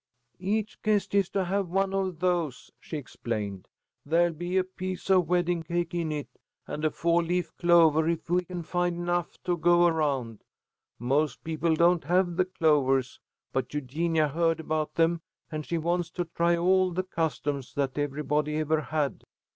[0.39, 3.67] "Each guest is to have one of those," she explained.
[4.03, 8.27] "There'll be a piece of wedding cake in it, and a four leaf clover if
[8.27, 10.43] we can find enough to go around.
[10.97, 13.19] Most people don't have the clovers,
[13.53, 18.55] but Eugenia heard about them, and she wants to try all the customs that everybody
[18.55, 19.23] ever had.